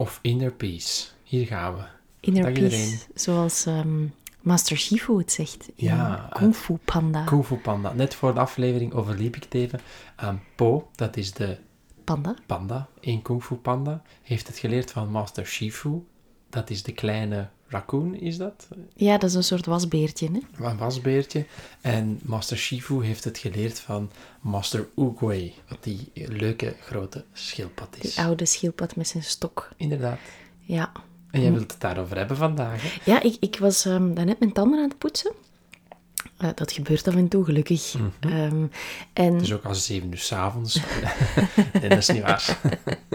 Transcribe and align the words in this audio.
Of 0.00 0.18
inner 0.22 0.52
peace. 0.52 1.06
Hier 1.22 1.46
gaan 1.46 1.74
we. 1.76 1.82
Inner 2.20 2.42
Dag 2.42 2.52
peace, 2.52 2.64
iedereen. 2.76 2.98
zoals 3.14 3.66
ehm, 3.66 4.04
Master 4.40 4.76
Shifu 4.76 5.18
het 5.18 5.32
zegt 5.32 5.68
Ja, 5.74 6.28
Kung 6.32 6.54
Fu 6.54 6.76
Panda. 6.84 7.24
Kung 7.24 7.44
Fu 7.44 7.56
Panda. 7.56 7.92
Net 7.92 8.14
voor 8.14 8.34
de 8.34 8.40
aflevering 8.40 8.92
overliep 8.92 9.36
ik 9.36 9.42
het 9.44 9.54
even. 9.54 9.80
aan 10.16 10.42
Po, 10.56 10.88
dat 10.94 11.16
is 11.16 11.32
de 11.32 11.58
Panda? 12.04 12.34
panda 12.46 12.88
in 13.00 13.22
Kung 13.22 13.42
Fu 13.44 13.54
Panda, 13.54 14.02
heeft 14.22 14.46
het 14.46 14.58
geleerd 14.58 14.90
van 14.90 15.08
Master 15.10 15.46
Shifu. 15.46 16.04
Dat 16.50 16.70
is 16.70 16.82
de 16.82 16.92
kleine 16.92 17.48
raccoon, 17.68 18.14
is 18.14 18.36
dat? 18.36 18.68
Ja, 18.94 19.18
dat 19.18 19.30
is 19.30 19.36
een 19.36 19.44
soort 19.44 19.66
wasbeertje. 19.66 20.28
Hè? 20.32 20.66
Een 20.66 20.76
wasbeertje. 20.76 21.46
En 21.80 22.20
Master 22.22 22.56
Shifu 22.56 23.04
heeft 23.04 23.24
het 23.24 23.38
geleerd 23.38 23.80
van 23.80 24.10
Master 24.40 24.88
Oogway, 24.94 25.54
wat 25.68 25.78
die 25.84 26.10
leuke 26.14 26.74
grote 26.80 27.24
schildpad 27.32 27.96
is. 28.00 28.14
Die 28.14 28.24
oude 28.24 28.44
schildpad 28.46 28.96
met 28.96 29.08
zijn 29.08 29.22
stok. 29.22 29.68
Inderdaad. 29.76 30.18
Ja, 30.60 30.92
En 31.30 31.40
jij 31.40 31.52
wilt 31.52 31.72
het 31.72 31.80
daarover 31.80 32.16
hebben 32.16 32.36
vandaag, 32.36 32.82
hè? 32.82 33.10
ja 33.10 33.22
ik, 33.22 33.36
ik 33.40 33.58
was 33.58 33.84
ehm 33.84 34.14
daarnet 34.14 34.38
mijn 34.38 34.52
tanden 34.52 34.78
aan 34.78 34.88
het 34.88 34.98
poetsen. 34.98 35.32
Eh, 36.36 36.48
dat 36.54 36.72
gebeurt 36.72 37.08
af 37.08 37.14
en 37.14 37.28
toe, 37.28 37.44
gelukkig. 37.44 37.94
Ehm, 38.20 38.66
en 39.12 39.32
Het 39.32 39.42
is 39.42 39.52
ook 39.52 39.64
al 39.64 39.74
zeven 39.74 40.10
uur 40.10 40.18
s'avonds. 40.18 40.74
nee, 41.80 41.88
dat 41.88 41.98
is 41.98 42.08
niet 42.08 42.22
waar. 42.22 42.58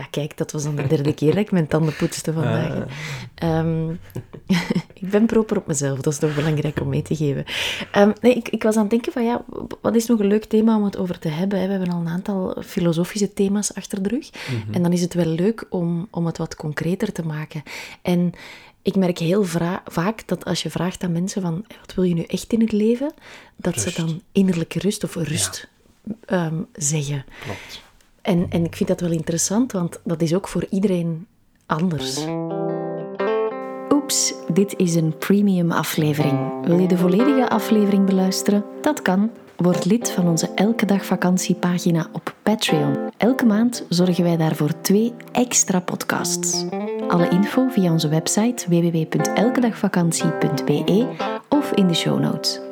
Ja, 0.00 0.06
kijk, 0.10 0.36
dat 0.36 0.52
was 0.52 0.62
dan 0.62 0.76
de 0.76 0.86
derde 0.86 1.14
keer 1.14 1.30
dat 1.30 1.38
ik 1.38 1.50
mijn 1.50 1.66
tanden 1.66 1.96
poetste 1.96 2.32
vandaag. 2.32 2.68
hè. 2.68 2.84
Ehm, 3.34 3.90
ik 5.02 5.10
ben 5.10 5.26
proper 5.26 5.56
op 5.56 5.66
mezelf, 5.66 6.00
dat 6.00 6.12
is 6.12 6.18
toch 6.18 6.34
belangrijk 6.34 6.80
om 6.80 6.88
mee 6.88 7.02
te 7.02 7.16
geven. 7.16 7.44
Ehm, 7.92 8.12
nee, 8.20 8.34
ik, 8.34 8.48
ik 8.48 8.62
was 8.62 8.74
aan 8.74 8.80
het 8.80 8.90
denken 8.90 9.12
van, 9.12 9.24
ja, 9.24 9.44
wat 9.80 9.94
is 9.94 10.06
nog 10.06 10.18
een 10.18 10.26
leuk 10.26 10.44
thema 10.44 10.76
om 10.76 10.84
het 10.84 10.96
over 10.96 11.18
te 11.18 11.28
hebben? 11.28 11.58
hè? 11.60 11.66
We 11.66 11.72
hebben 11.72 11.94
al 11.94 12.00
een 12.00 12.08
aantal 12.08 12.56
filosofische 12.64 13.32
thema's 13.32 13.74
achter 13.74 14.02
de 14.02 14.08
rug. 14.08 14.30
En 14.70 14.82
dan 14.82 14.92
is 14.92 15.00
het 15.00 15.14
wel 15.14 15.26
leuk 15.26 15.66
om, 15.70 16.08
om 16.10 16.26
het 16.26 16.38
wat 16.38 16.56
concreter 16.56 17.12
te 17.12 17.22
maken. 17.26 17.62
En 18.02 18.32
ik 18.82 18.96
merk 18.96 19.18
heel 19.18 19.44
vaak 19.84 20.22
dat 20.28 20.44
als 20.44 20.62
je 20.62 20.70
vraagt 20.70 21.02
aan 21.02 21.12
mensen 21.12 21.42
van, 21.42 21.64
wat 21.80 21.94
wil 21.94 22.04
je 22.04 22.14
nu 22.14 22.22
echt 22.22 22.52
in 22.52 22.60
het 22.60 22.72
leven? 22.72 23.12
Dat 23.56 23.74
Rust. 23.74 23.88
ze 23.94 24.02
dan 24.02 24.22
innerlijke 24.32 24.78
rust 24.78 25.04
of 25.04 25.14
rust 25.14 25.68
ehm, 26.24 26.62
zeggen. 26.72 27.24
Klopt. 27.44 27.82
En, 28.22 28.46
en 28.50 28.64
ik 28.64 28.76
vind 28.76 28.88
dat 28.88 29.00
wel 29.00 29.10
interessant, 29.10 29.72
want 29.72 30.00
dat 30.04 30.22
is 30.22 30.34
ook 30.34 30.48
voor 30.48 30.66
iedereen 30.70 31.26
anders. 31.66 32.26
Oeps, 33.92 34.34
dit 34.52 34.74
is 34.76 34.94
een 34.94 35.18
premium 35.18 35.72
aflevering. 35.72 36.66
Wil 36.66 36.78
je 36.78 36.88
de 36.88 36.96
volledige 36.96 37.48
aflevering 37.48 38.06
beluisteren? 38.06 38.64
Dat 38.80 39.02
kan. 39.02 39.30
Word 39.56 39.84
lid 39.84 40.10
van 40.10 40.28
onze 40.28 40.48
Elke 40.54 40.86
Dag 40.86 41.04
Vakantiepagina 41.04 42.06
op 42.12 42.34
Patreon. 42.42 42.96
Elke 43.16 43.46
maand 43.46 43.84
zorgen 43.88 44.24
wij 44.24 44.36
daarvoor 44.36 44.80
twee 44.80 45.12
extra 45.32 45.80
podcasts. 45.80 46.64
Alle 47.08 47.28
info 47.28 47.68
via 47.68 47.92
onze 47.92 48.08
website 48.08 48.68
www.elkedagvakantie.be 48.68 51.06
of 51.48 51.72
in 51.72 51.86
de 51.86 51.94
show 51.94 52.20
notes. 52.20 52.69